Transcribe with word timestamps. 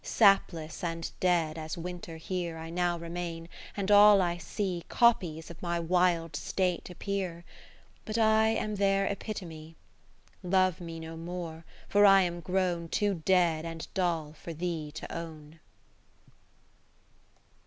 IV 0.03 0.07
Sapless 0.09 0.83
and 0.83 1.11
dead 1.19 1.59
as 1.59 1.77
Winter 1.77 2.17
here 2.17 2.57
I 2.57 2.71
now 2.71 2.97
remain, 2.97 3.47
and 3.77 3.91
all 3.91 4.19
I 4.19 4.37
see 4.39 4.83
20 4.89 4.89
Copies 4.89 5.51
of 5.51 5.61
my 5.61 5.79
wild 5.79 6.35
state 6.35 6.89
appear, 6.89 7.45
But 8.03 8.17
I 8.17 8.47
am 8.47 8.77
their 8.77 9.05
epitome. 9.05 9.75
Love 10.41 10.81
me 10.81 10.99
no 10.99 11.15
more, 11.17 11.65
for 11.87 12.03
I 12.03 12.23
am 12.23 12.39
grown 12.39 12.87
Too 12.89 13.13
dead 13.13 13.63
and 13.63 13.87
dull 13.93 14.33
for 14.33 14.53
thee 14.55 14.91
to 14.93 15.15
own. 15.15 15.59